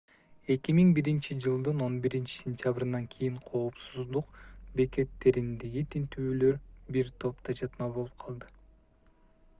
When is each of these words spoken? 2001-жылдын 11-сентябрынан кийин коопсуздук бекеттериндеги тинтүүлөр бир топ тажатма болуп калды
2001-жылдын 0.51 1.83
11-сентябрынан 1.97 3.05
кийин 3.11 3.37
коопсуздук 3.51 4.41
бекеттериндеги 4.81 5.87
тинтүүлөр 5.97 6.59
бир 6.97 7.13
топ 7.25 7.47
тажатма 7.51 7.93
болуп 7.99 8.21
калды 8.27 8.53